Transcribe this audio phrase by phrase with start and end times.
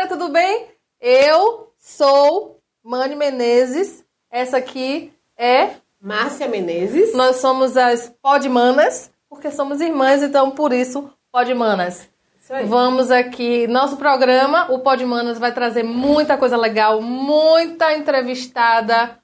[0.00, 0.68] galera, tudo bem?
[1.00, 4.04] Eu sou Mani Menezes.
[4.30, 5.70] Essa aqui é.
[6.00, 7.14] Márcia Menezes.
[7.14, 12.08] Nós somos as Podmanas, porque somos irmãs, então por isso, Podmanas.
[12.40, 12.66] Isso aí.
[12.66, 13.66] Vamos aqui.
[13.66, 19.18] Nosso programa, o Podmanas, vai trazer muita coisa legal, muita entrevistada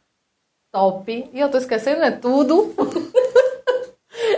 [0.70, 1.30] top.
[1.32, 2.74] E eu tô esquecendo, é tudo.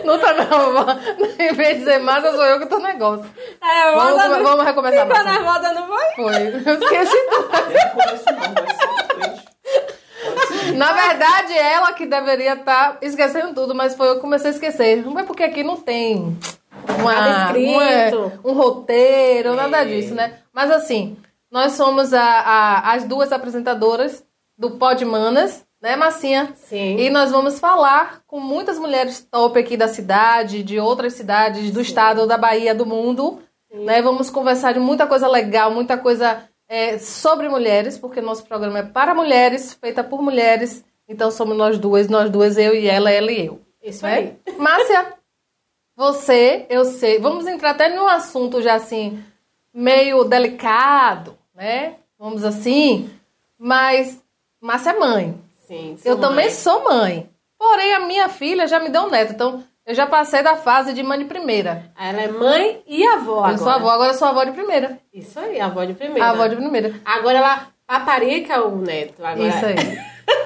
[0.04, 1.28] Não tá não.
[1.38, 3.24] Em vez de dizer massa, sou eu que tô no negócio.
[3.62, 5.06] É, Vamos, come- não- vamos recomeçar.
[5.06, 6.04] Ficou nervosa, não foi?
[6.16, 6.62] Foi.
[6.66, 7.48] Eu esqueci tudo.
[10.68, 14.54] É na verdade, ela que deveria estar esquecendo tudo, mas foi eu que comecei a
[14.54, 15.04] esquecer.
[15.04, 16.36] Não é porque aqui não tem
[16.98, 20.38] uma, uma- um roteiro, nada disso, né?
[20.52, 21.16] Mas assim,
[21.50, 24.24] nós somos a- a- as duas apresentadoras
[24.56, 26.52] do Pod Manas, né, Massinha?
[26.56, 26.96] Sim.
[26.98, 31.80] E nós vamos falar com muitas mulheres top aqui da cidade, de outras cidades do
[31.80, 33.40] estado, da Bahia, do mundo.
[33.72, 34.02] Né?
[34.02, 38.82] Vamos conversar de muita coisa legal, muita coisa é, sobre mulheres, porque nosso programa é
[38.82, 40.84] para mulheres, feita por mulheres.
[41.08, 43.60] Então somos nós duas, nós duas, eu e ela, ela e eu.
[43.82, 44.14] Isso né?
[44.14, 44.36] aí.
[44.58, 45.14] Márcia,
[45.96, 47.18] você, eu sei.
[47.18, 49.22] Vamos entrar até num assunto já assim,
[49.72, 51.96] meio delicado, né?
[52.18, 53.10] Vamos assim.
[53.56, 54.22] Mas
[54.60, 55.47] Márcia é mãe.
[55.68, 56.50] Sim, Eu também mãe.
[56.54, 57.28] sou mãe.
[57.58, 59.32] Porém, a minha filha já me deu um neto.
[59.34, 61.92] Então, eu já passei da fase de mãe de primeira.
[61.98, 63.52] Ela é mãe e avó agora.
[63.52, 64.98] Eu sou avó, agora eu sou avó de primeira.
[65.12, 66.24] Isso aí, avó de primeira.
[66.24, 66.94] A avó de primeira.
[67.04, 69.22] Agora ela paparica o neto.
[69.22, 69.46] Agora...
[69.48, 69.98] Isso aí.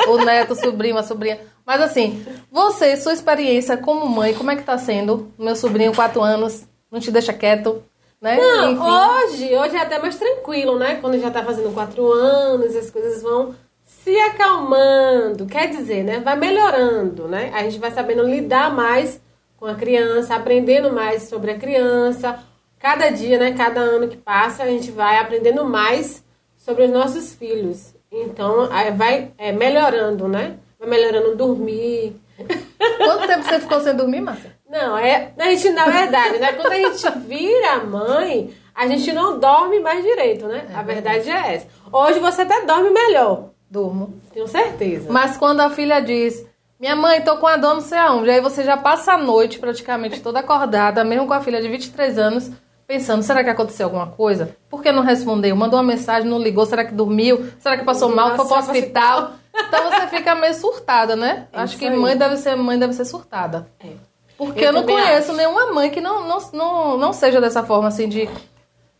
[0.08, 1.40] O neto, o sobrinho, a sobrinha.
[1.64, 5.32] Mas assim, você, sua experiência como mãe, como é que tá sendo?
[5.38, 7.82] Meu sobrinho, quatro anos, não te deixa quieto,
[8.20, 8.36] né?
[8.36, 8.80] Não, Enfim.
[8.82, 10.98] hoje, hoje é até mais tranquilo, né?
[11.00, 13.54] Quando já tá fazendo quatro anos, as coisas vão
[14.02, 15.46] se acalmando.
[15.46, 16.20] Quer dizer, né?
[16.20, 17.50] Vai melhorando, né?
[17.54, 19.20] A gente vai sabendo lidar mais
[19.56, 22.42] com a criança, aprendendo mais sobre a criança.
[22.78, 23.52] Cada dia, né?
[23.52, 26.24] Cada ano que passa, a gente vai aprendendo mais
[26.56, 27.94] sobre os nossos filhos.
[28.10, 30.56] Então, aí vai é, melhorando, né?
[30.78, 32.20] Vai melhorando dormir.
[32.98, 34.56] Quanto tempo você ficou sem dormir, Márcia?
[34.68, 35.32] Não, é.
[35.38, 36.52] A gente, na verdade, né?
[36.54, 40.66] Quando a gente vira mãe, a gente não dorme mais direito, né?
[40.74, 41.68] a verdade é essa.
[41.92, 44.12] Hoje você até dorme melhor, Durmo.
[44.34, 45.10] tenho certeza.
[45.10, 46.44] Mas quando a filha diz,
[46.78, 49.58] minha mãe, tô com a dor não sei aonde, aí você já passa a noite
[49.58, 52.50] praticamente toda acordada, mesmo com a filha de 23 anos,
[52.86, 54.54] pensando, será que aconteceu alguma coisa?
[54.68, 55.56] Por que não respondeu?
[55.56, 57.46] Mandou uma mensagem, não ligou, será que dormiu?
[57.58, 59.32] Será que passou mal, foi pro hospital?
[59.54, 61.46] Então você fica meio surtada, né?
[61.52, 61.96] É Acho que aí.
[61.96, 63.66] mãe deve ser mãe deve ser surtada.
[63.82, 63.88] É.
[64.36, 65.34] Porque Eu eu, não conheço acho.
[65.36, 68.28] nenhuma mãe que não, não, não, não seja dessa forma, assim, de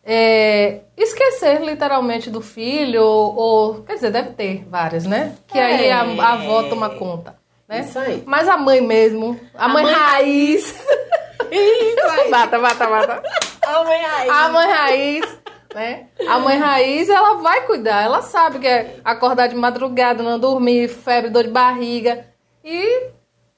[0.05, 5.35] é, esquecer literalmente do filho, ou, ou- Quer dizer, deve ter várias, né?
[5.47, 7.37] Que aí a, a avó toma conta.
[7.69, 7.81] Né?
[7.81, 8.23] Isso aí.
[8.27, 10.85] Mas a mãe mesmo, a, A mãe, mãe raiz.
[11.51, 12.31] Isso aí.
[12.31, 13.23] Bata, bata, bata.
[13.67, 14.29] A mãe aí.
[14.29, 15.39] A mãe raiz,
[15.75, 16.07] né?
[16.29, 18.03] A mãe raiz, ela vai cuidar.
[18.03, 22.27] Ela sabe que é acordar de madrugada, não dormir, febre, dor de barriga.
[22.65, 23.09] E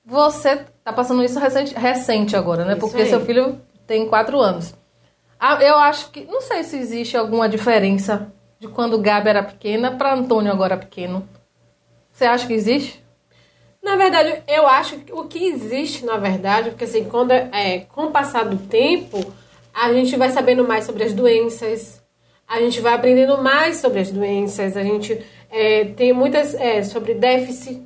[0.04, 2.72] você tá passando isso recente, recente agora, né?
[2.72, 3.08] Isso Porque aí.
[3.08, 4.74] seu filho tem quatro anos.
[5.46, 6.24] Ah, Eu acho que.
[6.24, 11.28] Não sei se existe alguma diferença de quando Gabi era pequena para Antônio agora pequeno.
[12.10, 13.04] Você acha que existe?
[13.82, 18.04] Na verdade, eu acho que o que existe, na verdade, porque assim, quando é, com
[18.04, 19.18] o passar do tempo,
[19.74, 22.02] a gente vai sabendo mais sobre as doenças,
[22.48, 27.12] a gente vai aprendendo mais sobre as doenças, a gente é, tem muitas é, sobre
[27.12, 27.82] déficit,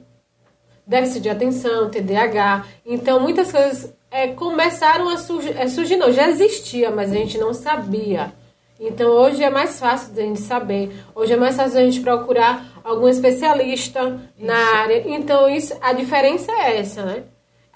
[0.88, 2.64] déficit de atenção, TDAH.
[2.84, 7.36] Então, muitas coisas é, começaram a surgir, é, surgir, não, já existia, mas a gente
[7.36, 8.32] não sabia.
[8.80, 10.90] Então, hoje é mais fácil da gente saber.
[11.14, 15.04] Hoje é mais fácil a gente procurar algum especialista na área.
[15.06, 17.24] Então, isso, a diferença é essa, né?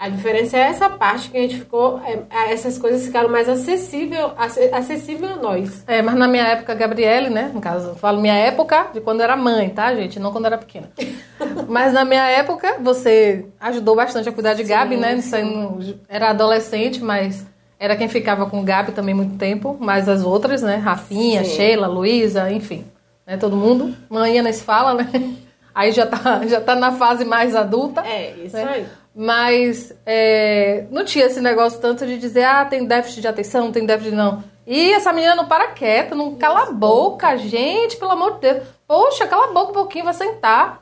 [0.03, 4.33] A diferença é essa parte que a gente ficou, é, essas coisas ficaram mais acessível,
[4.37, 5.81] ace- acessível a nós.
[5.87, 7.49] É, mas na minha época, Gabriele, né?
[7.53, 10.19] No caso, eu falo minha época de quando era mãe, tá, gente?
[10.19, 10.91] Não quando era pequena.
[11.69, 15.17] mas na minha época, você ajudou bastante a cuidar de Gabi, né?
[15.41, 17.45] Não- era adolescente, mas
[17.79, 19.77] era quem ficava com Gabi também muito tempo.
[19.79, 20.75] Mas as outras, né?
[20.75, 21.55] Rafinha, Sim.
[21.55, 22.83] Sheila, Luísa, enfim.
[23.25, 23.37] Né?
[23.37, 23.95] Todo mundo.
[24.09, 25.09] Mãe nem se fala, né?
[25.73, 28.01] Aí já tá, já tá na fase mais adulta.
[28.01, 28.63] É, isso né?
[28.69, 28.85] aí.
[29.15, 33.85] Mas é, não tinha esse negócio tanto de dizer, ah, tem déficit de atenção, tem
[33.85, 34.43] déficit de não.
[34.65, 38.63] E essa menina não para quieta, não cala a boca, gente, pelo amor de Deus.
[38.87, 40.81] Poxa, cala a boca um pouquinho, vai sentar.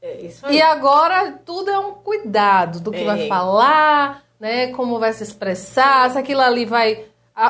[0.00, 0.56] É isso aí.
[0.56, 3.04] E agora tudo é um cuidado do que É.
[3.04, 4.68] vai falar, né?
[4.68, 7.04] Como vai se expressar, se aquilo ali vai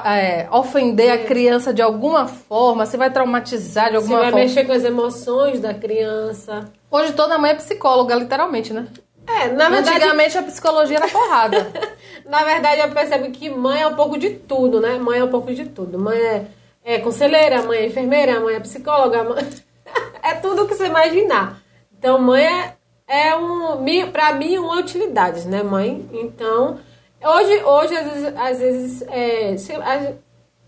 [0.04, 4.44] é, ofender a criança de alguma forma, se vai traumatizar de alguma vai forma.
[4.46, 6.70] mexer com as emoções da criança.
[6.90, 8.86] Hoje toda mãe é psicóloga, literalmente, né?
[9.26, 11.70] É, na verdade, Antigamente a psicologia era porrada.
[12.24, 14.98] na verdade eu percebo que mãe é um pouco de tudo, né?
[14.98, 15.98] Mãe é um pouco de tudo.
[15.98, 16.46] Mãe é,
[16.84, 19.44] é conselheira, mãe é enfermeira, mãe é psicóloga, mãe...
[20.22, 21.60] é tudo que você imaginar.
[21.98, 22.76] Então, mãe é,
[23.08, 23.82] é um,
[24.12, 26.08] pra mim, uma utilidade, né, mãe?
[26.12, 26.78] Então,
[27.22, 29.74] hoje, hoje às vezes, às vezes é, você,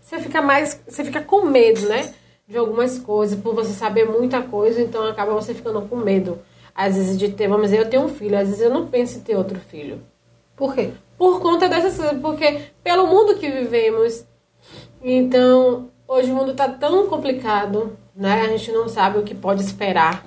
[0.01, 2.13] você fica mais, você fica com medo, né?
[2.47, 6.39] De algumas coisas, por você saber muita coisa, então acaba você ficando com medo.
[6.81, 9.17] Às vezes de ter, vamos dizer, eu tenho um filho, às vezes eu não penso
[9.17, 10.01] em ter outro filho.
[10.55, 10.91] Por quê?
[11.17, 14.25] Por conta dessas coisas, porque pelo mundo que vivemos,
[15.03, 18.43] então hoje o mundo tá tão complicado, né?
[18.43, 20.25] A gente não sabe o que pode esperar.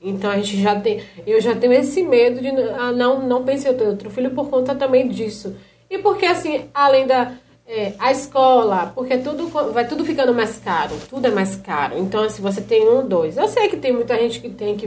[0.00, 3.70] Então a gente já tem, eu já tenho esse medo de ah, não não pensei
[3.70, 5.54] em ter outro filho por conta também disso.
[5.90, 7.34] E porque assim, além da
[7.66, 11.98] é, a escola, porque tudo vai tudo ficando mais caro, tudo é mais caro.
[11.98, 14.86] Então se você tem um, dois, eu sei que tem muita gente que tem que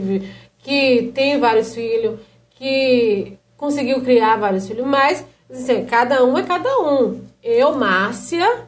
[0.64, 2.18] que tem vários filhos,
[2.50, 7.20] que conseguiu criar vários filhos, mas assim, cada um é cada um.
[7.42, 8.62] Eu, Márcia,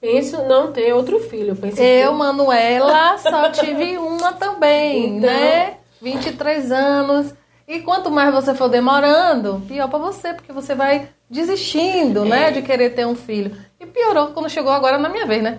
[0.00, 1.56] penso não ter outro filho.
[1.56, 5.74] Penso Eu, que- Manuela, só tive uma também, Então- né?
[6.00, 7.34] 23 anos.
[7.68, 12.28] E quanto mais você for demorando, pior pra você, porque você vai desistindo, É.
[12.28, 13.56] né, de querer ter um filho.
[13.80, 15.58] E piorou quando chegou agora na minha vez, né?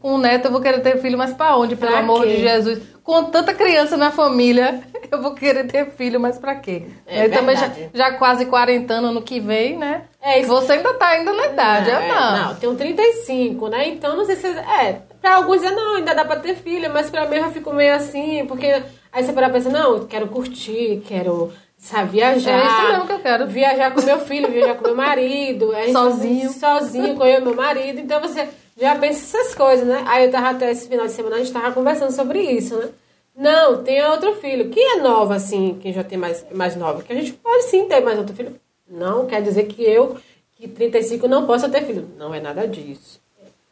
[0.00, 2.36] Com o neto eu vou querer ter filho, mas pra onde, pelo Pra amor quê?
[2.36, 2.80] de Jesus?
[3.10, 6.84] Com tanta criança na família, eu vou querer ter filho, mas pra quê?
[7.04, 10.02] É eu também já, já quase 40 anos ano que vem, né?
[10.22, 10.48] É isso.
[10.48, 12.38] Você ainda tá ainda na idade, eu é, não.
[12.38, 13.88] não, tenho 35, né?
[13.88, 14.46] Então não sei se.
[14.46, 17.50] É, pra alguns é não, ainda dá pra ter filho, mas pra mim eu já
[17.50, 18.80] fico meio assim, porque
[19.12, 22.60] aí você para pensar, não, eu quero curtir, quero, sabe, viajar.
[22.60, 23.46] É isso mesmo que eu quero.
[23.48, 25.72] Viajar com meu filho, viajar com meu marido.
[25.90, 26.48] Sozinho.
[26.48, 27.98] Sozinho, com eu e meu marido.
[27.98, 28.46] Então você
[28.80, 30.04] já pensa essas coisas, né?
[30.06, 32.88] Aí eu tava até esse final de semana, a gente tava conversando sobre isso, né?
[33.36, 34.70] Não, tem outro filho.
[34.70, 37.02] Quem é nova, assim, quem já tem mais, mais nova?
[37.02, 38.60] Que a gente pode sim ter mais outro filho.
[38.88, 40.16] Não quer dizer que eu,
[40.52, 42.08] que 35, não possa ter filho.
[42.18, 43.20] Não é nada disso.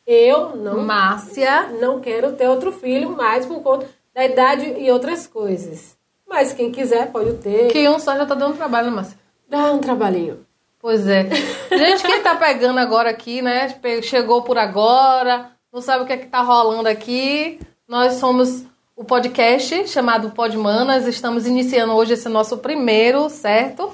[0.07, 5.27] Eu não, Márcia, não quero ter outro filho mais por conta da idade e outras
[5.27, 5.99] coisas.
[6.27, 7.69] Mas quem quiser pode ter.
[7.69, 9.19] que um só já tá dando trabalho, Márcia?
[9.49, 10.47] Dá um trabalhinho.
[10.81, 11.29] Pois é.
[11.71, 13.69] Gente, quem tá pegando agora aqui, né?
[14.03, 17.59] Chegou por agora, não sabe o que é que tá rolando aqui.
[17.87, 18.65] Nós somos
[18.99, 21.07] o podcast chamado Podmanas.
[21.07, 23.93] Estamos iniciando hoje esse nosso primeiro, certo?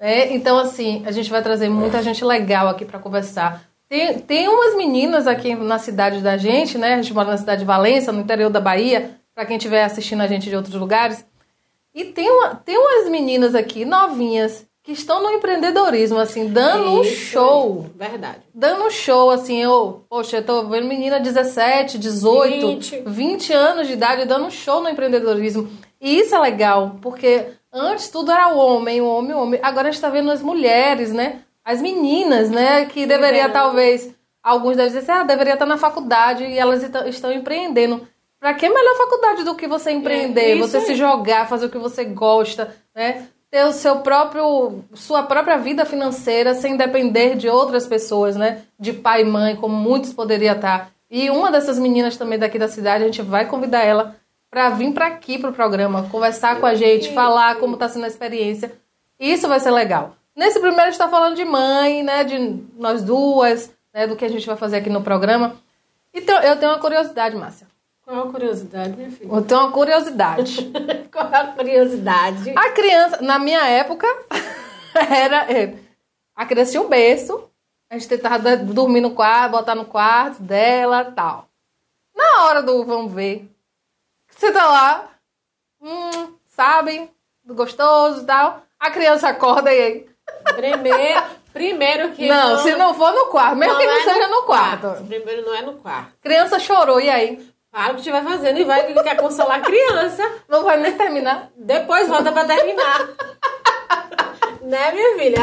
[0.00, 3.62] É, então, assim, a gente vai trazer muita gente legal aqui pra conversar.
[3.90, 6.94] Tem, tem umas meninas aqui na cidade da gente, né?
[6.94, 10.22] A gente mora na cidade de Valença, no interior da Bahia, pra quem estiver assistindo
[10.22, 11.22] a gente de outros lugares.
[11.94, 17.02] E tem, uma, tem umas meninas aqui, novinhas, que estão no empreendedorismo, assim, dando um
[17.02, 17.90] Isso, show.
[17.94, 18.38] Verdade.
[18.54, 23.02] Dando um show, assim, eu, poxa, eu tô vendo menina 17, 18, 20.
[23.04, 23.52] 20.
[23.52, 25.68] anos de idade dando um show no empreendedorismo.
[26.00, 29.60] E isso é legal, porque antes tudo era o homem, o homem, o homem.
[29.62, 31.40] Agora a gente tá vendo as mulheres, né?
[31.62, 32.86] As meninas, né?
[32.86, 33.52] Que deveria, Liderando.
[33.52, 38.08] talvez, alguns devem dizer assim, ah, deveria estar na faculdade e elas estão- empreendendo.
[38.40, 40.54] Pra que melhor faculdade do que você empreender?
[40.54, 40.84] isso você aí.
[40.86, 43.26] se jogar, fazer o que você gosta, né?
[43.50, 48.62] Ter o seu próprio, sua própria vida financeira sem depender de outras pessoas, né?
[48.78, 50.90] De pai e mãe, como muitos poderiam estar.
[51.10, 54.16] E uma dessas meninas também daqui da cidade, a gente vai convidar ela
[54.50, 58.08] para vir para aqui pro programa, conversar com a gente, falar como tá sendo a
[58.08, 58.72] experiência.
[59.18, 60.14] Isso vai ser legal.
[60.36, 62.24] Nesse primeiro a gente tá falando de mãe, né?
[62.24, 64.06] De nós duas, né?
[64.06, 65.56] Do que a gente vai fazer aqui no programa.
[66.12, 67.66] Então, eu tenho uma curiosidade, Márcia.
[68.08, 69.30] Qual a curiosidade, minha filha?
[69.30, 70.72] Eu tenho uma curiosidade.
[71.12, 72.54] Qual a curiosidade?
[72.56, 74.06] A criança, na minha época,
[74.96, 75.52] era.
[75.52, 75.74] é,
[76.34, 77.50] A criança tinha um berço,
[77.90, 81.50] a gente tentava dormir no quarto, botar no quarto dela tal.
[82.16, 83.46] Na hora do vamos ver,
[84.26, 85.10] você tá lá,
[85.78, 87.10] hum, sabe,
[87.44, 88.62] do gostoso e tal.
[88.80, 90.06] A criança acorda e aí.
[90.56, 92.26] Primeiro, primeiro que.
[92.26, 95.04] Não, se não for no quarto, mesmo que não é seja no quarto.
[95.06, 96.14] Primeiro não é no quarto.
[96.22, 97.57] Criança chorou, e aí?
[97.70, 100.22] Para o que estiver fazendo e vai que quer consolar a criança.
[100.48, 101.50] Não vai nem terminar.
[101.56, 103.08] Depois volta pra terminar.
[104.62, 105.38] né, minha filha?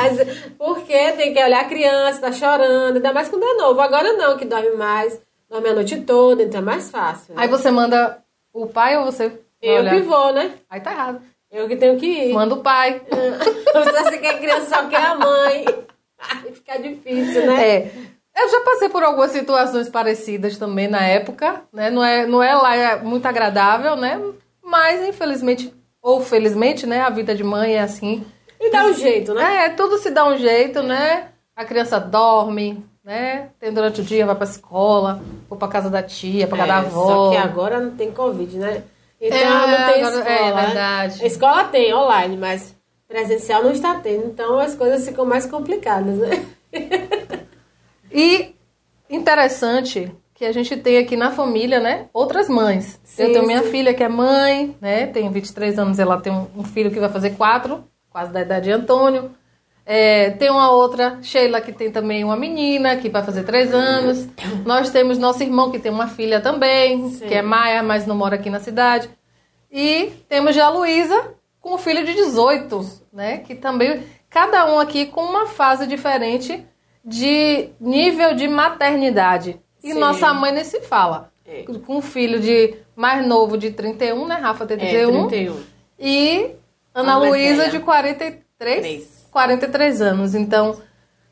[0.57, 3.79] Porque tem que olhar a criança, tá chorando, ainda mais quando é novo.
[3.79, 7.35] Agora não, que dorme mais, dorme a noite toda, então é mais fácil.
[7.35, 7.43] né?
[7.43, 8.17] Aí você manda
[8.51, 9.39] o pai ou você?
[9.61, 9.95] Eu olhar?
[9.95, 10.51] que vou, né?
[10.69, 11.21] Aí tá errado.
[11.51, 12.33] Eu que tenho que ir.
[12.33, 13.01] Manda o pai.
[13.73, 15.65] Você quer a criança só quer a mãe.
[16.19, 17.69] Aí fica difícil, né?
[17.69, 17.91] É.
[18.37, 21.89] Eu já passei por algumas situações parecidas também na época, né?
[21.89, 24.19] Não é, não é lá é muito agradável, né?
[24.63, 26.99] Mas infelizmente ou felizmente, né?
[27.01, 28.25] A vida de mãe é assim.
[28.59, 29.65] E dá um jeito, né?
[29.65, 31.29] É, tudo se dá um jeito, né?
[31.55, 33.49] A criança dorme, né?
[33.59, 36.75] Tem durante o dia, vai pra escola, ou pra casa da tia, pra casa da
[36.75, 37.07] É, avó.
[37.07, 38.83] Só que agora não tem Covid, né?
[39.21, 40.61] Então É, não tem agora- escola.
[40.61, 41.23] é verdade.
[41.23, 42.75] A escola tem online, mas
[43.07, 44.25] presencial não está tendo.
[44.25, 46.45] Então as coisas ficam mais complicadas, né?
[48.11, 48.55] E
[49.09, 52.07] interessante que a gente tem aqui na família, né?
[52.13, 52.99] Outras mães.
[53.03, 53.71] Sim, eu tenho minha sim.
[53.71, 55.07] filha que é mãe, né?
[55.07, 58.65] Tem 23 anos, ela tem um, um filho que vai fazer quatro, quase da idade
[58.65, 59.31] de Antônio.
[59.85, 64.27] É, tem uma outra, Sheila, que tem também uma menina, que vai fazer três anos.
[64.65, 67.27] Nós temos nosso irmão, que tem uma filha também, Sim.
[67.27, 69.09] que é Maia, mas não mora aqui na cidade.
[69.71, 73.37] E temos já a Luísa, com um filho de 18, né?
[73.37, 76.65] Que também, cada um aqui com uma fase diferente
[77.05, 79.59] de nível de maternidade.
[79.83, 79.99] E Sim.
[79.99, 81.31] nossa mãe nem se fala.
[81.45, 81.63] É.
[81.63, 84.35] Com um filho de mais novo de 31, né?
[84.35, 85.25] Rafa tem 31.
[85.25, 85.63] É, 31.
[85.99, 86.51] E
[86.93, 88.45] Ana Luísa de 43?
[88.57, 89.27] Três.
[89.31, 90.33] 43 anos.
[90.33, 90.77] Então,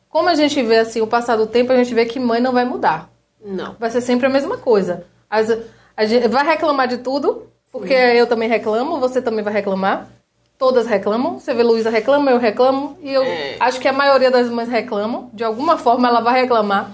[0.09, 2.51] como a gente vê assim, o passar do tempo, a gente vê que mãe não
[2.51, 3.09] vai mudar.
[3.43, 3.75] Não.
[3.79, 5.05] Vai ser sempre a mesma coisa.
[5.29, 5.49] As,
[5.95, 10.07] a gente vai reclamar de tudo, porque eu também reclamo, você também vai reclamar.
[10.57, 11.39] Todas reclamam.
[11.39, 12.97] Você vê Luísa reclama, eu reclamo.
[13.01, 13.57] E eu É.
[13.59, 15.29] acho que a maioria das mães reclamam.
[15.33, 16.91] De alguma forma ela vai reclamar.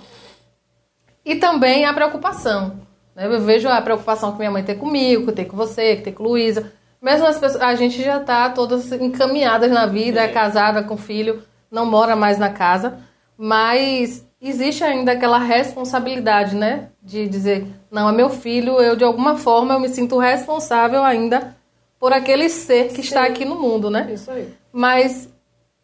[1.25, 2.77] E também a preocupação.
[3.15, 3.25] né?
[3.25, 6.13] Eu vejo a preocupação que minha mãe tem comigo, que tem com você, que tem
[6.13, 6.71] com Luísa.
[7.01, 10.27] Mesmo as pessoas, a gente já tá todas encaminhadas na vida, é.
[10.27, 12.97] casada com filho, não mora mais na casa,
[13.37, 16.89] mas existe ainda aquela responsabilidade, né?
[17.01, 21.55] De dizer, não, é meu filho, eu de alguma forma eu me sinto responsável ainda
[21.99, 23.31] por aquele ser que está Sim.
[23.31, 24.09] aqui no mundo, né?
[24.13, 24.53] Isso aí.
[24.71, 25.29] Mas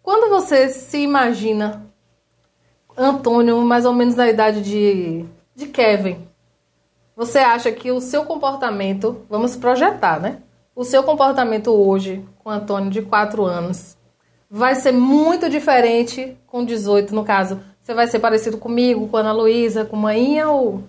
[0.01, 1.85] quando você se imagina
[2.97, 6.25] Antônio, mais ou menos na idade de, de Kevin,
[7.15, 10.41] você acha que o seu comportamento, vamos projetar, né?
[10.75, 13.97] O seu comportamento hoje com Antônio de 4 anos
[14.49, 17.59] vai ser muito diferente com 18, no caso.
[17.81, 20.83] Você vai ser parecido comigo, com a Ana Luísa, com Mainha ou.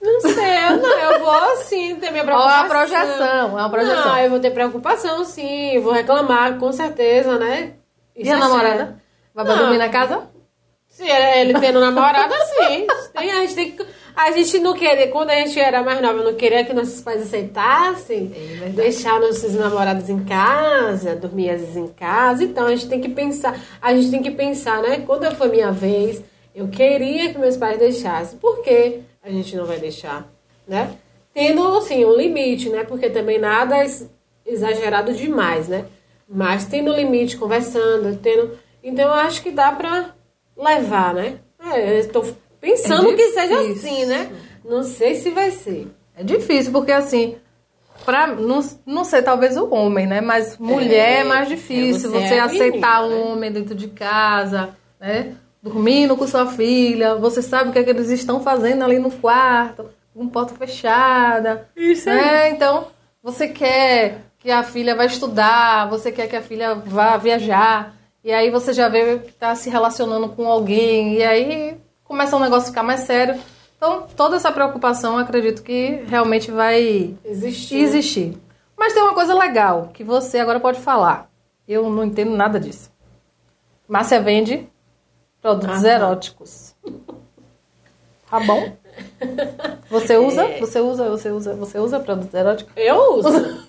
[0.00, 0.32] Não sei,
[0.68, 2.56] eu não, eu vou sim ter minha preocupação.
[2.56, 4.04] é uma projeção, é uma projeção.
[4.06, 7.72] Não, eu vou ter preocupação sim, vou reclamar, com certeza, né?
[8.14, 8.76] e Isso a é namorada?
[8.78, 8.94] sério.
[9.34, 9.56] Vai Não.
[9.58, 10.28] dormir na casa?
[10.88, 12.86] Se ele tendo namorada, sim.
[13.16, 13.86] Tem, a, gente tem que,
[14.16, 17.22] a gente não queria, quando a gente era mais nova, não queria que nossos pais
[17.22, 18.32] aceitassem
[18.64, 22.42] É deixar nossos namorados em casa, dormir às vezes em casa.
[22.42, 25.02] Então a gente tem que pensar, a gente tem que pensar, né?
[25.06, 26.22] Quando foi minha vez,
[26.54, 28.38] eu queria que meus pais deixassem.
[28.38, 30.26] Por que a gente não vai deixar,
[30.66, 30.96] né?
[31.34, 32.84] Tendo, assim, um limite, né?
[32.84, 34.10] Porque também nada é ex-
[34.44, 35.84] exagerado demais, né?
[36.28, 38.58] Mas tendo limite, conversando, tendo...
[38.82, 40.14] Então eu acho que dá pra
[40.56, 41.38] levar, né?
[41.72, 42.24] É, eu estou
[42.60, 44.30] pensando É que seja assim, né?
[44.64, 45.88] Não sei se vai ser.
[46.16, 47.36] É difícil, porque assim,
[48.04, 50.20] pra, não, não sei, talvez o homem, né?
[50.20, 52.10] Mas mulher é, mais difícil.
[52.14, 55.34] é, você você é aceitar menina, um homem dentro de casa, né?
[55.62, 57.14] Dormindo com sua filha.
[57.16, 61.68] Você sabe o que, é que eles estão fazendo ali no quarto, com porta fechada.
[61.76, 62.50] Isso né?
[62.50, 62.88] Então,
[63.22, 67.94] você quer que a filha vá estudar, você quer que a filha vá viajar.
[68.22, 71.14] E aí você já vê que tá se relacionando com alguém.
[71.14, 73.40] E aí começa o negócio a ficar mais sério.
[73.76, 77.76] Então, toda essa preocupação, acredito que realmente vai Existir.
[77.76, 78.38] existir.
[78.76, 81.30] Mas tem uma coisa legal que você agora pode falar.
[81.66, 82.90] Eu não entendo nada disso.
[83.88, 84.68] Márcia vende
[85.40, 85.86] produtos Aham.
[85.88, 86.74] eróticos.
[88.30, 88.76] Tá bom?
[89.90, 90.42] Você usa?
[90.44, 90.58] É.
[90.60, 91.08] Você usa?
[91.08, 91.54] Você usa?
[91.54, 92.72] Você usa produtos eróticos?
[92.76, 93.68] Eu uso.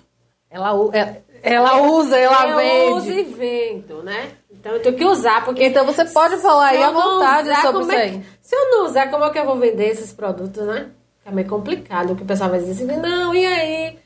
[0.52, 2.92] Ela, ela, ela usa, ela eu vende.
[2.98, 4.32] uso e vendo, né?
[4.50, 5.64] Então eu tenho que usar, porque...
[5.66, 8.18] Então você pode falar aí eu à vontade usar, sobre como isso é aí.
[8.18, 10.88] que- se eu não usar, como é que eu vou vender esses produtos, né?
[11.20, 13.98] Fica meio complicado, que o pessoal vai dizer assim, não, e aí?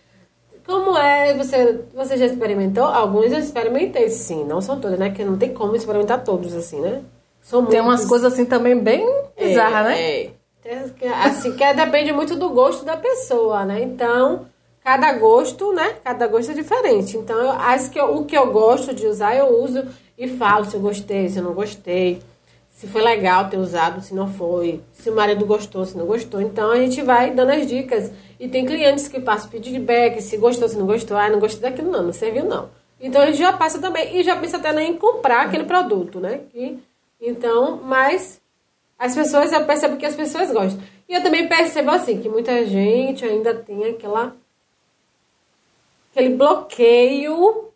[0.66, 1.32] Como é?
[1.32, 2.84] Você, você já experimentou?
[2.84, 4.44] Alguns eu experimentei, sim.
[4.44, 5.08] Não são todos, né?
[5.08, 7.00] Porque não tem como experimentar todos, assim, né?
[7.44, 8.08] São Tem umas muitos.
[8.08, 9.06] coisas assim também bem
[9.38, 10.00] bizarras, né?
[10.00, 10.30] É.
[10.62, 13.82] Tem que- Assim, que depende muito do gosto da pessoa, né?
[13.82, 14.46] Então,
[14.82, 15.96] cada gosto, né?
[16.02, 17.18] Cada gosto é diferente.
[17.18, 19.84] Então, eu, as que eu- o que eu gosto de usar, eu uso
[20.16, 22.22] e falo se eu gostei, se eu não gostei.
[22.70, 24.80] Se foi legal ter usado, se não foi.
[24.94, 26.40] Se o marido gostou, se não gostou.
[26.40, 28.10] Então, a gente vai dando as dicas.
[28.40, 31.16] E tem clientes que passam feedback, se gostou, se não gostou.
[31.16, 32.70] Ah, não gostei daquilo não, não serviu não.
[32.98, 34.16] Então, a gente já passa também.
[34.18, 36.40] E já pensa até em comprar aquele produto, né?
[36.54, 36.78] E,
[37.20, 38.40] então, mas
[38.98, 40.82] as pessoas, eu percebo que as pessoas gostam.
[41.08, 44.34] E eu também percebo assim, que muita gente ainda tem aquela.
[46.10, 47.68] aquele bloqueio.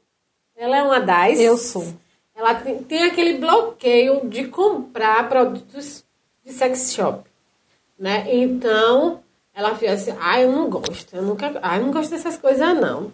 [0.56, 1.38] Ela é uma das.
[1.38, 1.86] Eu sou.
[2.34, 6.04] Ela tem, tem aquele bloqueio de comprar produtos
[6.44, 7.28] de sex shop.
[7.98, 8.24] Né?
[8.32, 9.20] Então,
[9.52, 11.58] ela fica assim, ah, eu não gosto, eu nunca.
[11.62, 13.12] Ah, eu não gosto dessas coisas, não.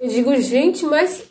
[0.00, 1.30] Eu digo, gente, mas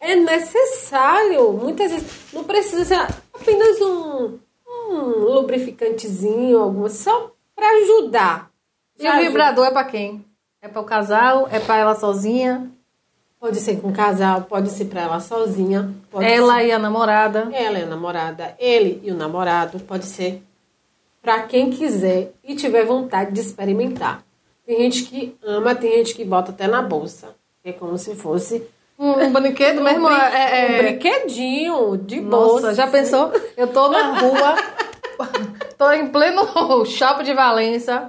[0.00, 1.52] é necessário.
[1.52, 4.98] Muitas vezes não precisa ser apenas um, um
[5.34, 8.50] lubrificantezinho, alguma, só para ajudar.
[8.98, 10.24] E o vibrador é pra quem?
[10.62, 11.48] É para o casal?
[11.50, 12.70] É pra ela sozinha?
[13.40, 15.92] Pode ser com o casal, pode ser para ela sozinha.
[16.10, 17.50] Pode ela ser- e a namorada?
[17.52, 20.42] ela e a namorada, ele e o namorado, pode ser.
[21.22, 24.22] para quem quiser e tiver vontade de experimentar.
[24.66, 27.34] Tem gente que ama, tem gente que bota até na bolsa.
[27.64, 28.62] É como se fosse
[28.98, 30.06] Um, um brinquedo um, mesmo.
[30.06, 30.78] brin- é, um é...
[30.82, 32.66] brinquedinho de bolsa.
[32.68, 33.32] Nossa, já pensou?
[33.56, 34.54] Eu tô na rua,
[35.76, 38.08] tô em pleno shopping de Valença.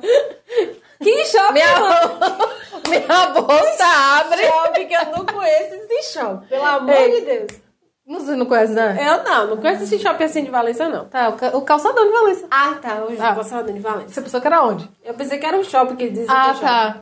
[1.01, 1.53] Que shopping?
[1.53, 1.67] Minha,
[2.89, 3.85] minha bolsa
[4.19, 4.43] abre.
[4.45, 6.47] shopping que eu não conheço esse shopping.
[6.47, 7.19] Pelo amor Ei.
[7.19, 7.65] de Deus.
[8.07, 8.95] Você não conhece, né?
[9.01, 11.05] Eu não, não conheço esse shopping assim de Valença, não.
[11.05, 12.45] Tá, o, ca- o calçadão de Valença.
[12.51, 13.03] Ah, tá.
[13.03, 13.35] Hoje Ah.
[13.35, 13.61] ah.
[13.63, 14.09] de Valença.
[14.09, 14.87] Você pensou que era onde?
[15.03, 17.01] Eu pensei que era um shopping que dizem Ah, que é tá.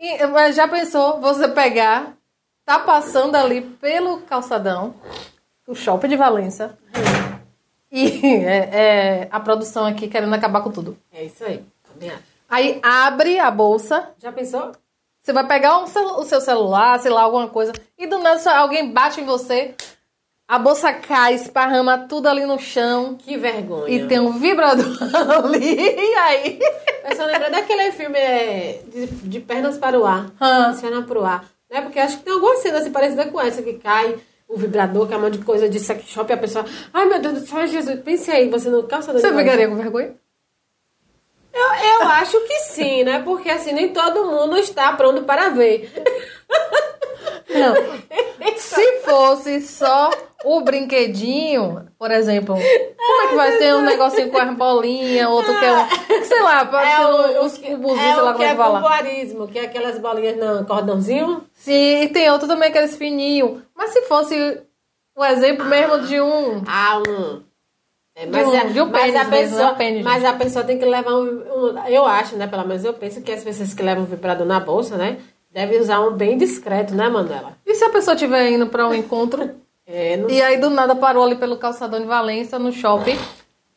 [0.00, 2.14] E, mas já pensou você pegar,
[2.68, 4.94] tá passando ali pelo calçadão,
[5.66, 6.78] o shopping de Valença,
[7.90, 8.68] e é,
[9.22, 10.94] é, a produção aqui querendo acabar com tudo.
[11.10, 11.64] É isso aí.
[12.46, 14.72] Aí abre a bolsa, Já pensou?
[15.22, 18.92] você vai pegar um o seu celular, sei lá, alguma coisa, e do nada alguém
[18.92, 19.74] bate em você,
[20.46, 23.88] a bolsa cai, esparrama tudo ali no chão, Que vergonha.
[23.88, 24.84] e tem um vibrador
[25.42, 26.58] ali, e aí...
[27.08, 30.30] Eu só lembrei daquele filme é, de, de Pernas para o Ar.
[30.38, 30.74] Ah.
[30.78, 31.44] Pernas para o Ar.
[31.70, 31.82] Né?
[31.82, 34.16] Porque acho que tem alguma cena assim parecida com essa, que cai
[34.48, 36.64] o vibrador, que é um monte de coisa de sex shop, e a pessoa...
[36.92, 38.00] Ai, meu Deus do céu, Jesus.
[38.00, 40.14] Pense aí, você no calçador Você ficaria com vergonha?
[41.52, 43.20] Eu, eu acho que sim, né?
[43.22, 45.92] Porque assim, nem todo mundo está pronto para ver.
[47.58, 47.74] Não.
[48.56, 50.10] Se fosse só
[50.44, 55.56] o brinquedinho, por exemplo, como é que vai ser um negocinho com as bolinhas, outro
[55.58, 56.24] que é um.
[56.24, 58.80] Sei lá, pode uns cubuzinhos, é sei lá o como que é é que fala.
[58.80, 61.44] pompoarismo, que é aquelas bolinhas no cordãozinho.
[61.52, 63.60] Sim, e tem outro também, aqueles fininhos.
[63.76, 64.60] Mas se fosse
[65.16, 66.62] o exemplo mesmo de um.
[66.66, 67.42] Ah, um.
[68.16, 70.84] É, De um- de um mas, a mesmo, pessoa, é mas a pessoa tem que
[70.84, 71.22] levar um,
[71.74, 72.48] um- Eu acho, né?
[72.48, 75.18] Pelo menos eu penso que as pessoas que levam vibrador na bolsa, né?
[75.50, 77.56] Devem usar um bem discreto, né, Manuela?
[77.64, 79.50] E se a pessoa estiver indo pra um encontro
[79.90, 83.18] É, não e aí do nada parou ali pelo calçadão de Valença, no shopping,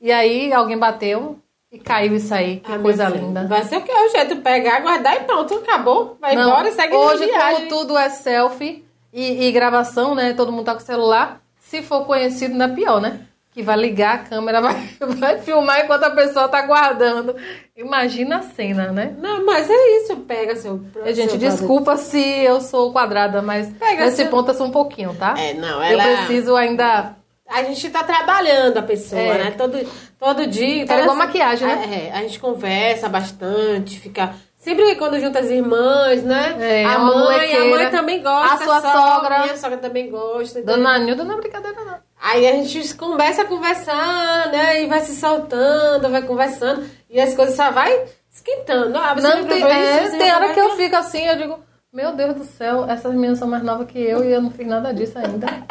[0.01, 1.39] e aí alguém bateu
[1.71, 2.59] e caiu isso aí.
[2.59, 3.47] Que Ah, coisa linda.
[3.47, 3.93] Vai ser o que?
[3.93, 6.17] O jeito pegar, guardar e pronto, acabou.
[6.19, 10.33] Vai Não, embora e segue Hoje, de como tudo é selfie e, e gravação, né?
[10.33, 11.41] Todo mundo tá com celular.
[11.61, 13.21] Se for conhecido, ainda é pior, né?
[13.51, 17.33] Que vai ligar a câmera, vai, vai filmar enquanto a pessoa tá guardando.
[17.81, 19.13] Imagina a cena, né?
[19.19, 20.79] Não, mas é isso, pega seu.
[21.07, 24.71] Gente, seu desculpa se eu sou quadrada, mas Pega nesse seu- ponto eu sou um
[24.71, 25.33] pouquinho, tá?
[25.37, 26.03] É, não, Eu ela.
[26.25, 27.15] preciso ainda.
[27.49, 29.43] A gente tá trabalhando a pessoa, É.
[29.45, 29.53] né?
[29.57, 29.77] Todo,
[30.17, 30.83] todo dia.
[30.83, 31.89] É toda igual maquiagem, né?
[31.91, 34.33] É, é, a gente conversa bastante, fica.
[34.57, 36.55] Sempre que quando junta as irmãs, né?
[36.59, 37.65] É, a uma mãe, a molequeira.
[37.65, 38.53] mãe também gosta.
[38.53, 39.39] A sua sogra.
[39.41, 40.59] Minha sogra também gosta.
[40.59, 41.95] então- Dona Nilda não é brincadeira, não.
[42.21, 44.83] Aí a gente começa a conversar, né?
[44.83, 46.85] E vai se soltando, vai conversando.
[47.11, 48.97] E as coisas só vai esquentando.
[48.97, 51.59] Ah, você Não tem, é, isso, tem hora que eu fico assim, eu digo,
[51.91, 54.65] meu Deus do céu, essas meninas são mais novas que eu e eu não fiz
[54.65, 55.45] nada disso ainda.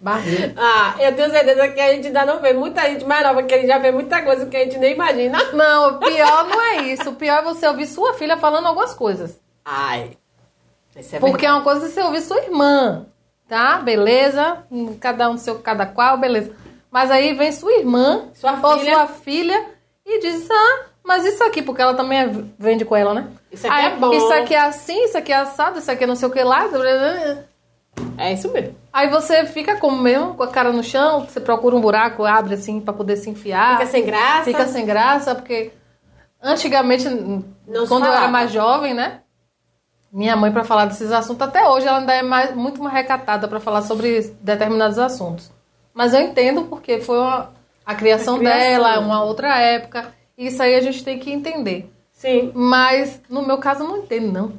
[0.00, 0.52] Barriga.
[0.56, 3.52] Ah, eu tenho certeza que a gente ainda não vê muita gente mais nova, que
[3.52, 5.42] a gente já vê muita coisa que a gente nem imagina.
[5.52, 7.10] Não, o pior não é isso.
[7.10, 9.40] O pior é você ouvir sua filha falando algumas coisas.
[9.64, 10.12] Ai.
[10.94, 13.06] É Porque é uma coisa você ouvir sua irmã,
[13.48, 13.78] tá?
[13.78, 14.64] Beleza?
[14.70, 16.52] Hum, Cada um seu, cada qual, beleza.
[16.92, 18.94] Mas aí vem sua irmã Sua ou filha.
[18.94, 19.66] sua filha
[20.08, 23.26] e diz, ah, mas isso aqui, porque ela também é- vende com ela, né?
[23.52, 24.12] Isso aqui Aí, é bom.
[24.12, 26.42] Isso aqui é assim, isso aqui é assado, isso aqui é não sei o que
[26.42, 26.68] lá.
[28.16, 28.74] É isso mesmo.
[28.92, 32.54] Aí você fica como mesmo, com a cara no chão, você procura um buraco, abre
[32.54, 33.78] assim pra poder se enfiar.
[33.78, 34.44] Fica sem graça.
[34.44, 35.72] Fica sem graça, porque
[36.42, 37.08] antigamente,
[37.66, 39.20] Não quando eu era mais jovem, né?
[40.12, 43.46] Minha mãe, pra falar desses assuntos, até hoje ela ainda é mais, muito mais recatada
[43.46, 45.50] pra falar sobre determinados assuntos.
[45.92, 47.50] Mas eu entendo porque foi uma-
[47.88, 48.60] a criação, A criação.
[48.60, 50.12] dela, uma outra época.
[50.36, 51.90] Isso aí a gente tem que entender.
[52.12, 52.52] Sim.
[52.54, 54.52] Mas no meu caso eu não entendo, não.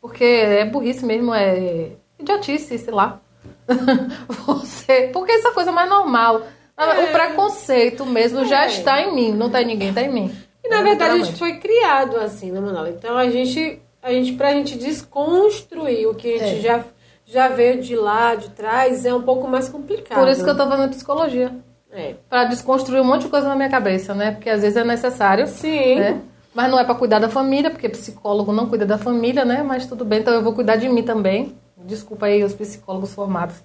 [0.00, 3.20] Porque é burrice mesmo, é idiotice, sei lá.
[4.46, 6.42] Você, porque isso é a coisa mais normal.
[6.76, 7.04] É.
[7.04, 8.66] O preconceito mesmo já É.
[8.68, 10.34] está em mim, não está em ninguém, está em mim.
[10.64, 12.90] E na É, verdade a gente foi criado assim, né, Manuela?
[12.90, 16.60] Então a gente, a gente pra gente desconstruir o que a gente É.
[16.60, 16.84] já,
[17.24, 20.18] já veio de lá, de trás, é um pouco mais complicado.
[20.18, 21.52] Por isso que eu tô fazendo psicologia.
[21.90, 22.14] É.
[22.28, 24.32] Pra desconstruir um monte de coisa na minha cabeça, né?
[24.32, 25.46] Porque às vezes é necessário.
[25.46, 25.96] Sim.
[25.96, 26.20] né?
[26.54, 29.62] Mas não é pra cuidar da família, porque psicólogo não cuida da família, né?
[29.62, 31.54] Mas tudo bem, então eu vou cuidar de mim também.
[31.76, 33.56] Desculpa aí os psicólogos formados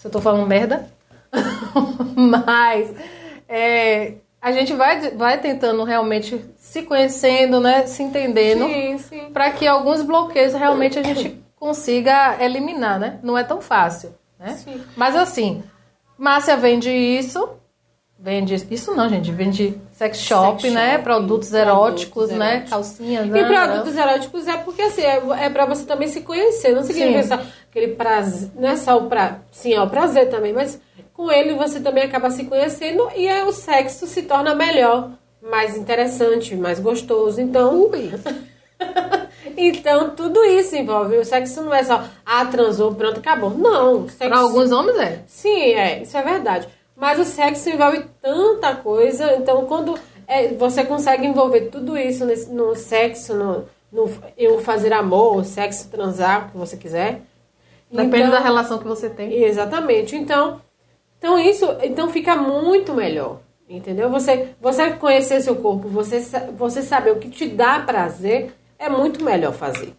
[0.00, 0.88] se eu tô falando merda.
[2.16, 2.94] Mas
[3.46, 7.86] é, a gente vai, vai tentando realmente se conhecendo, né?
[7.86, 8.64] Se entendendo.
[8.66, 9.30] Sim, sim.
[9.32, 13.18] para que alguns bloqueios realmente a gente consiga eliminar, né?
[13.22, 14.54] Não é tão fácil, né?
[14.54, 14.80] Sim.
[14.96, 15.62] Mas assim,
[16.20, 17.48] Márcia vende isso,
[18.18, 20.92] vende isso não, gente, vende sex shop, Sex né?
[20.92, 22.48] shop, Produtos produtos eróticos, né?
[22.48, 22.70] eróticos.
[22.70, 23.44] Calcinhas, E né?
[23.44, 26.74] produtos eróticos é porque assim, é, é pra você também se conhecer.
[26.74, 28.50] Não significa só aquele prazer.
[28.54, 29.38] Não é só o prazer.
[29.50, 30.78] Sim, é o prazer também, mas
[31.14, 35.74] com ele você também acaba se conhecendo e aí o sexo se torna melhor mais
[35.74, 37.40] interessante, mais gostoso.
[37.40, 38.10] Então, Ui.
[39.56, 41.16] então tudo isso envolve.
[41.16, 43.50] O sexo não é só, ah, transou, pronto, acabou.
[43.50, 44.08] Não.
[44.08, 45.22] Sexo, Para alguns homens é.
[45.26, 46.68] Sim, é, isso é verdade.
[46.96, 52.52] Mas o sexo envolve tanta coisa, então quando é, você consegue envolver tudo isso nesse-
[52.52, 57.22] no sexo, no, no eu fazer amor, sexo, transar, o que você quiser.
[57.90, 59.42] Depende Então- da relação que você tem.
[59.42, 60.14] Exatamente.
[60.14, 60.60] Então,
[61.18, 64.08] então isso, então fica muito melhor, entendeu?
[64.10, 66.20] Você, você conhecer seu corpo, você,
[66.56, 69.94] você saber o que te dá prazer, é muito melhor fazer.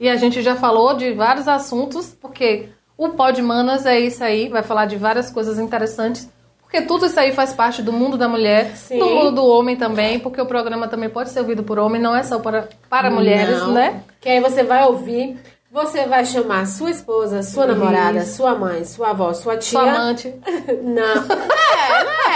[0.00, 4.48] E a gente já falou de vários assuntos, porque o Pod Manas é isso aí,
[4.48, 6.28] vai falar de várias coisas interessantes,
[6.62, 8.98] porque tudo isso aí faz parte do mundo da mulher, Sim.
[8.98, 12.16] do mundo do homem também, porque o programa também pode ser ouvido por homem, não
[12.16, 13.72] é só para, para mulheres, Não.
[13.72, 14.02] né?
[14.20, 15.38] Que aí você vai ouvir,
[15.70, 19.78] você vai chamar sua esposa, sua namorada, sua mãe, sua avó, sua tia.
[19.78, 20.34] Sua amante.
[20.82, 21.22] Não.
[21.32, 22.35] É,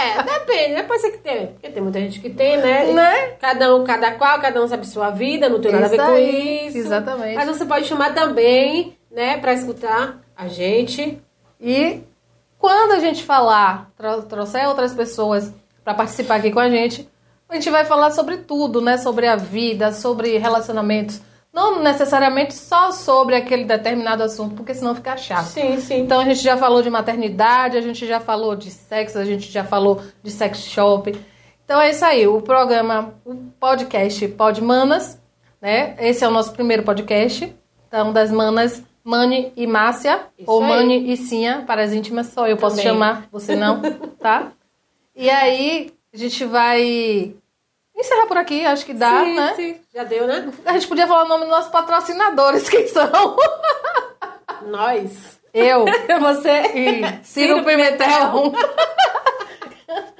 [0.51, 0.73] depende.
[0.73, 0.83] né?
[0.83, 1.47] Pode ser que tem.
[1.47, 2.91] Porque tem muita gente que tem, né?
[2.93, 3.27] Né?
[3.39, 6.05] Cada um, cada qual, cada um sabe sua vida, não tem nada a ver Isso
[6.05, 6.77] com aí, isso.
[6.77, 7.35] exatamente.
[7.35, 11.21] Mas você pode chamar também, né, pra escutar a gente.
[11.59, 12.01] E
[12.57, 17.07] quando a gente falar, tro- trouxer outras pessoas para participar aqui com a gente,
[17.49, 18.97] a gente vai falar sobre tudo, né?
[18.97, 21.21] Sobre a vida, sobre relacionamentos.
[21.53, 25.47] Não necessariamente só sobre aquele determinado assunto, porque senão fica chato.
[25.47, 25.99] Sim, sim.
[25.99, 29.51] Então a gente já falou de maternidade, a gente já falou de sexo, a gente
[29.51, 31.13] já falou de sex shop.
[31.65, 35.21] Então é isso aí, o programa, o podcast Pod Manas,
[35.61, 35.95] né?
[35.99, 37.53] Esse é o nosso primeiro podcast.
[37.87, 40.69] Então, das manas Mani e Márcia, Isso ou aí.
[40.69, 42.91] Mani e Cinha, para as íntimas, só eu posso Também.
[42.93, 43.81] chamar, você não,
[44.19, 44.51] tá?
[45.13, 47.35] E aí, a gente vai
[48.01, 49.53] encerrar por aqui, acho que dá, sim, né?
[49.55, 49.75] sim.
[49.93, 50.51] Já deu, né?
[50.65, 53.37] A gente podia falar o nome dos nossos patrocinadores, quem são?
[54.67, 55.39] Nós.
[55.53, 55.85] Eu
[56.19, 56.61] Você.
[56.75, 58.53] e Ciro, Ciro Pimentel.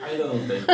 [0.02, 0.66] Ainda não tem.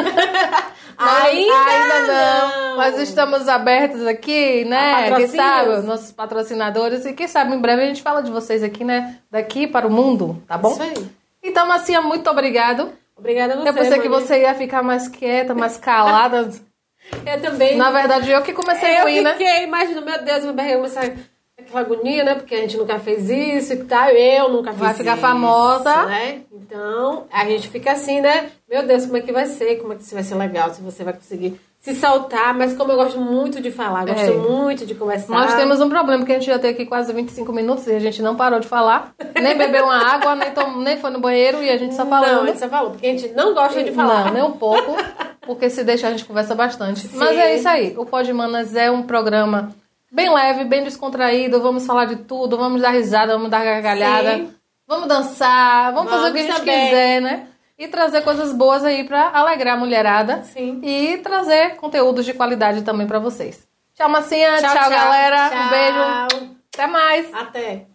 [0.97, 2.77] Ainda, não.
[2.77, 5.15] Mas estamos abertos aqui, né?
[5.15, 7.05] Quem sabe, nossos patrocinadores.
[7.05, 9.19] E quem sabe em breve a gente fala de vocês aqui, né?
[9.29, 10.71] Daqui para o mundo, tá bom?
[10.71, 11.07] Isso aí.
[11.43, 12.91] Então, Marcinha, muito obrigado.
[13.15, 13.69] Obrigada a você.
[13.69, 16.49] Eu pensei que você ia ficar mais quieta, mais calada.
[17.25, 17.77] Eu também.
[17.77, 19.33] Na verdade, eu que comecei eu ruim, né?
[19.33, 21.05] fiquei, imagina, meu Deus, meu barriga começar
[21.67, 22.35] aquela agonia, né?
[22.35, 24.09] Porque a gente nunca fez isso e tal.
[24.09, 26.05] Eu nunca fiz Vai ficar isso, famosa.
[26.05, 26.41] né?
[26.51, 28.49] Então, a gente fica assim, né?
[28.69, 29.75] Meu Deus, como é que vai ser?
[29.77, 30.69] Como é que isso vai ser legal?
[30.71, 32.53] Se você vai conseguir se soltar.
[32.53, 34.31] Mas como eu gosto muito de falar, gosto É.
[34.33, 35.31] muito de conversar.
[35.33, 37.99] Nós temos um problema, porque a gente já tem aqui quase 25 minutos e a
[37.99, 39.13] gente não parou de falar.
[39.41, 42.09] Nem bebeu uma água, nem, tom- nem foi no banheiro e a gente só Não,
[42.09, 42.43] falando.
[42.43, 44.25] a gente só falou, porque a gente não gosta de falar.
[44.25, 44.95] Não, nem um pouco,
[45.41, 47.07] porque se deixa a gente conversa bastante.
[47.13, 47.93] Mas é isso aí.
[47.97, 49.69] O Pod Manas é um programa
[50.11, 51.61] bem leve, bem descontraído.
[51.61, 54.53] Vamos falar de tudo, vamos dar risada, vamos dar gargalhada, Sim.
[54.87, 57.47] vamos dançar, vamos, fazer o que a Vamos gente quiser, né?
[57.77, 60.43] E trazer coisas boas aí pra alegrar a mulherada.
[60.43, 60.81] Sim.
[60.83, 63.67] E trazer conteúdos de qualidade também pra vocês.
[63.93, 64.57] Tchau, Massinha.
[64.57, 64.89] Tchau, Tchau, tchau.
[64.89, 65.45] galera.
[65.45, 65.69] Um Tchau.
[65.69, 66.57] beijo.
[66.73, 67.33] Até mais.
[67.33, 67.87] Até.